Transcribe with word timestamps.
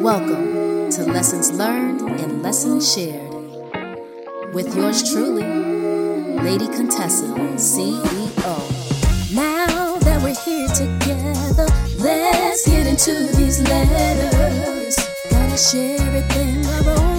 Welcome 0.00 0.90
to 0.92 1.04
Lessons 1.04 1.52
Learned 1.52 2.00
and 2.00 2.42
Lessons 2.42 2.90
Shared 2.90 3.34
with 4.54 4.74
yours 4.74 5.12
truly, 5.12 5.42
Lady 6.42 6.68
Contessa, 6.68 7.26
CEO. 7.56 8.56
Now 9.34 9.98
that 9.98 10.22
we're 10.22 10.34
here 10.34 10.68
together, 10.68 11.66
let's 11.98 12.66
get 12.66 12.86
into 12.86 13.12
these 13.36 13.60
letters. 13.60 14.96
Gonna 15.28 15.58
share 15.58 16.00
everything 16.00 16.64
I 16.64 16.80
wrote. 16.80 16.98
We're 16.98 17.09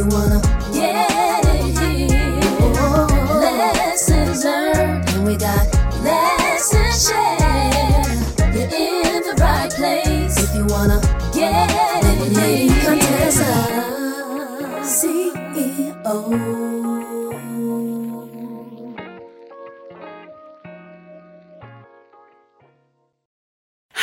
you 0.00 0.06
wanna 0.16 0.40
get 0.72 1.44
it 1.44 1.78
here. 1.78 2.40
Oh, 2.78 3.06
lessons 3.42 4.44
learned, 4.44 5.06
and 5.10 5.26
we 5.26 5.36
got 5.36 5.66
lessons 6.02 7.06
shared. 7.06 8.18
You're 8.54 8.72
in 8.72 9.22
the 9.28 9.34
right 9.38 9.70
place 9.70 10.38
if 10.42 10.54
you 10.54 10.64
wanna 10.64 11.00
get 11.34 11.70
it. 11.70 12.72
Contessa, 12.86 13.50
CEO. 14.82 16.79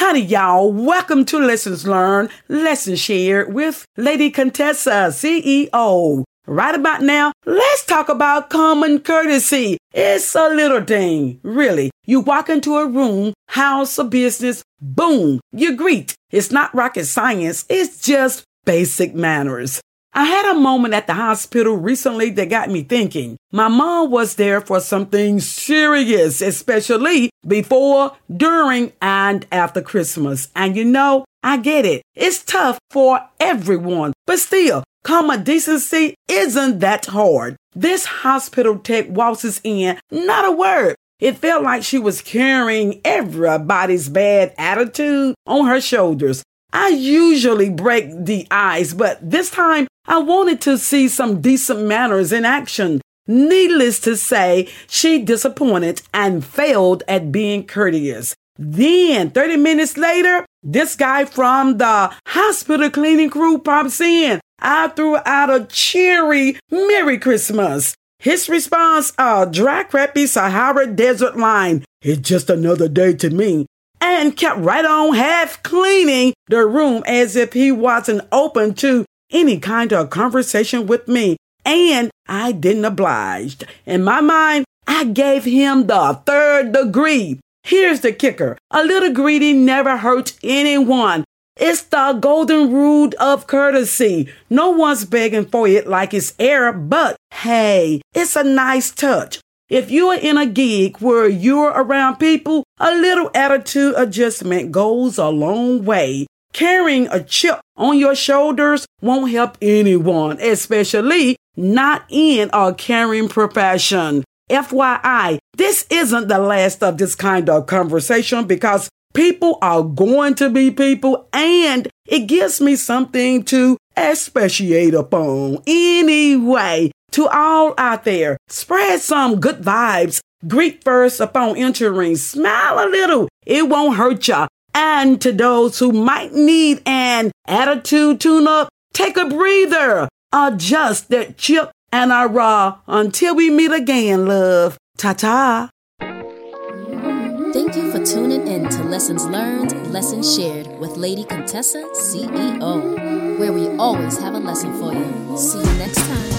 Howdy, 0.08 0.22
y'all. 0.22 0.72
Welcome 0.72 1.26
to 1.26 1.38
Lessons 1.38 1.86
Learned, 1.86 2.30
Lessons 2.48 2.98
Shared 2.98 3.54
with 3.54 3.86
Lady 3.98 4.30
Contessa, 4.30 5.10
CEO. 5.12 6.24
Right 6.46 6.74
about 6.74 7.02
now, 7.02 7.34
let's 7.46 7.84
talk 7.84 8.08
about 8.08 8.50
common 8.50 9.00
courtesy. 9.00 9.78
It's 9.94 10.34
a 10.34 10.48
little 10.48 10.82
thing, 10.86 11.42
really. 11.44 11.92
You 12.06 12.22
walk 12.22 12.48
into 12.48 12.78
a 12.78 12.88
room, 12.88 13.34
house, 13.50 14.00
or 14.00 14.06
business, 14.06 14.64
boom, 14.80 15.42
you 15.52 15.76
greet. 15.76 16.16
It's 16.32 16.52
not 16.52 16.74
rocket 16.74 17.04
science, 17.04 17.66
it's 17.68 18.02
just 18.02 18.46
basic 18.64 19.14
manners. 19.14 19.82
I 20.18 20.24
had 20.24 20.50
a 20.50 20.60
moment 20.60 20.96
at 20.96 21.06
the 21.06 21.14
hospital 21.14 21.76
recently 21.76 22.32
that 22.32 22.50
got 22.50 22.72
me 22.72 22.82
thinking. 22.82 23.38
My 23.52 23.68
mom 23.68 24.10
was 24.10 24.34
there 24.34 24.62
for 24.62 24.80
something 24.80 25.40
serious, 25.40 26.42
especially 26.42 27.30
before, 27.46 28.18
during, 28.36 28.94
and 29.00 29.46
after 29.52 29.80
Christmas. 29.80 30.50
And 30.56 30.76
you 30.76 30.86
know, 30.86 31.24
I 31.44 31.58
get 31.58 31.86
it. 31.86 32.02
It's 32.16 32.44
tough 32.44 32.80
for 32.90 33.30
everyone, 33.40 34.14
but 34.26 34.40
still, 34.40 34.84
common 35.04 35.44
decency 35.44 36.16
isn't 36.28 36.80
that 36.80 37.06
hard. 37.06 37.56
This 37.76 38.06
hospital 38.08 38.80
tech 38.80 39.06
waltzes 39.10 39.62
in, 39.64 40.00
not 40.10 40.46
a 40.46 40.52
word. 40.52 40.96
It 41.20 41.38
felt 41.38 41.62
like 41.62 41.84
she 41.84 42.00
was 42.00 42.24
carrying 42.24 43.02
everybody's 43.06 44.10
bad 44.10 44.56
attitude 44.58 45.36
on 45.46 45.68
her 45.68 45.80
shoulders. 45.80 46.42
I 46.74 46.90
usually 46.90 47.70
break 47.70 48.26
the 48.26 48.48
ice, 48.52 48.94
but 48.94 49.18
this 49.22 49.50
time 49.50 49.88
I 50.08 50.20
wanted 50.20 50.62
to 50.62 50.78
see 50.78 51.10
some 51.10 51.42
decent 51.42 51.82
manners 51.82 52.32
in 52.32 52.46
action. 52.46 53.02
Needless 53.28 54.00
to 54.02 54.16
say, 54.16 54.70
she 54.88 55.22
disappointed 55.22 56.02
and 56.14 56.46
failed 56.46 57.04
at 57.10 57.32
being 57.32 57.68
courteous. 57.68 58.34
Then, 58.58 59.32
30 59.32 59.58
minutes 59.58 59.98
later, 59.98 60.46
this 60.64 60.96
guy 60.96 61.26
from 61.26 61.78
the 61.78 62.14
hospital 62.28 62.90
cleaning 62.90 63.30
crew 63.30 63.60
pops 63.60 64.00
in. 64.00 64.40
I 64.60 64.88
threw 64.88 65.18
out 65.26 65.54
a 65.54 65.66
cheery 65.66 66.58
Merry 66.72 67.20
Christmas. 67.20 67.96
His 68.20 68.50
response, 68.50 69.14
a 69.20 69.46
dry, 69.46 69.84
crappy 69.84 70.26
Sahara 70.26 70.88
desert 70.88 71.38
line. 71.38 71.86
It's 72.02 72.28
just 72.28 72.50
another 72.50 72.88
day 72.88 73.14
to 73.16 73.30
me. 73.30 73.68
And 74.00 74.36
kept 74.38 74.60
right 74.60 74.86
on 74.86 75.16
half 75.16 75.62
cleaning 75.64 76.34
the 76.48 76.66
room 76.66 77.04
as 77.06 77.36
if 77.36 77.54
he 77.54 77.72
wasn't 77.72 78.28
open 78.32 78.74
to 78.76 79.06
any 79.32 79.60
kind 79.60 79.94
of 79.94 80.10
conversation 80.10 80.88
with 80.88 81.08
me. 81.08 81.38
And 81.66 82.10
I 82.28 82.52
didn't 82.52 82.86
oblige. 82.86 83.58
In 83.86 84.04
my 84.04 84.22
mind, 84.22 84.66
I 84.88 85.04
gave 85.06 85.44
him 85.44 85.88
the 85.88 86.22
third 86.26 86.72
degree. 86.72 87.40
Here's 87.64 88.00
the 88.02 88.14
kicker. 88.14 88.58
A 88.72 88.84
little 88.84 89.12
greedy 89.12 89.52
never 89.52 89.98
hurts 89.98 90.38
anyone. 90.42 91.26
It's 91.58 91.82
the 91.82 92.18
golden 92.22 92.72
rule 92.72 93.10
of 93.20 93.48
courtesy. 93.48 94.30
No 94.50 94.70
one's 94.70 95.06
begging 95.06 95.48
for 95.48 95.68
it 95.68 95.88
like 95.88 96.14
it's 96.14 96.34
air, 96.40 96.72
but 96.72 97.18
hey, 97.34 98.02
it's 98.14 98.36
a 98.36 98.44
nice 98.44 98.92
touch. 98.92 99.40
If 99.68 99.92
you 99.92 100.08
are 100.10 100.18
in 100.18 100.38
a 100.38 100.46
gig 100.46 101.00
where 101.00 101.28
you're 101.28 101.72
around 101.72 102.18
people, 102.18 102.64
a 102.80 102.92
little 102.92 103.30
attitude 103.36 103.96
adjustment 103.98 104.72
goes 104.72 105.18
a 105.18 105.28
long 105.28 105.84
way. 105.84 106.28
Carrying 106.58 107.08
a 107.10 107.24
chip 107.24 107.60
on 107.76 108.00
your 108.00 108.16
shoulders 108.16 108.88
won't 109.00 109.30
help 109.30 109.60
anyone, 109.62 110.42
especially 110.42 111.38
not 111.56 112.04
in 112.10 112.50
a 112.52 112.74
caring 112.74 113.30
profession. 113.30 114.24
FYI, 114.50 115.38
this 115.56 115.86
isn't 115.92 116.28
the 116.30 116.40
last 116.40 116.82
of 116.82 116.98
this 116.98 117.14
kind 117.14 117.48
of 117.48 117.68
conversation 117.68 118.48
because 118.48 118.90
people 119.14 119.60
are 119.62 119.84
going 119.84 120.34
to 120.34 120.50
be 120.50 120.72
people 120.72 121.30
and 121.32 121.90
it 122.08 122.22
gives 122.22 122.60
me 122.60 122.76
something 122.76 123.44
to 123.44 123.78
expatiate 123.96 124.96
upon. 124.96 125.60
Anyway, 125.68 126.90
to 127.12 127.28
all 127.28 127.76
out 127.78 128.04
there, 128.04 128.36
spread 128.48 129.00
some 129.00 129.40
good 129.40 129.62
vibes. 129.62 130.22
Greet 130.48 130.84
first 130.84 131.20
upon 131.20 131.56
entering. 131.56 132.16
Smile 132.16 132.80
a 132.80 132.90
little. 132.90 133.30
It 133.46 133.70
won't 133.70 133.98
hurt 133.98 134.28
ya. 134.28 134.48
And 134.80 135.20
to 135.22 135.32
those 135.32 135.80
who 135.80 135.92
might 135.92 136.34
need 136.34 136.84
an 136.86 137.32
attitude 137.48 138.22
tune 138.22 138.48
up, 138.48 138.70
take 138.94 139.18
a 139.18 139.26
breather. 139.26 140.08
Adjust 140.32 141.10
that 141.10 141.36
chip 141.36 141.72
and 141.92 142.12
a 142.12 142.28
raw 142.28 142.78
until 142.86 143.34
we 143.34 143.50
meet 143.50 143.72
again, 143.72 144.28
love. 144.28 144.78
Ta 145.00 145.14
ta. 145.14 145.70
Thank 146.00 147.76
you 147.76 147.92
for 147.92 148.06
tuning 148.06 148.48
in 148.48 148.70
to 148.70 148.84
Lessons 148.84 149.26
Learned, 149.26 149.92
Lessons 149.92 150.36
Shared 150.36 150.68
with 150.78 150.96
Lady 150.96 151.24
Contessa, 151.24 151.84
CEO, 151.96 153.40
where 153.40 153.52
we 153.52 153.70
always 153.78 154.20
have 154.20 154.36
a 154.36 154.40
lesson 154.40 154.78
for 154.78 154.94
you. 154.94 155.38
See 155.40 155.58
you 155.58 155.78
next 155.80 155.98
time. 155.98 156.32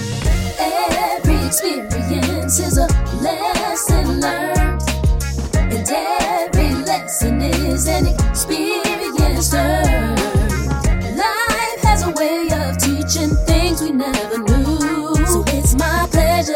Every 0.59 1.45
experience 1.45 2.59
is 2.59 2.77
a. 2.77 2.98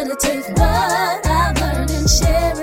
meditate, 0.03 0.49
what 0.57 1.25
I've 1.25 1.61
learned 1.61 1.91
and 1.91 2.09
share 2.09 2.62